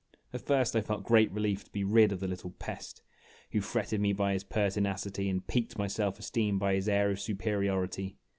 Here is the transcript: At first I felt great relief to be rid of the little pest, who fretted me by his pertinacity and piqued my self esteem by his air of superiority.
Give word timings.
At 0.33 0.41
first 0.41 0.75
I 0.75 0.81
felt 0.81 1.03
great 1.03 1.31
relief 1.31 1.63
to 1.63 1.71
be 1.71 1.83
rid 1.83 2.11
of 2.11 2.21
the 2.21 2.27
little 2.27 2.49
pest, 2.57 3.03
who 3.51 3.61
fretted 3.61 4.01
me 4.01 4.13
by 4.13 4.33
his 4.33 4.43
pertinacity 4.43 5.29
and 5.29 5.45
piqued 5.45 5.77
my 5.77 5.85
self 5.85 6.17
esteem 6.17 6.57
by 6.57 6.73
his 6.73 6.89
air 6.89 7.11
of 7.11 7.19
superiority. 7.19 8.17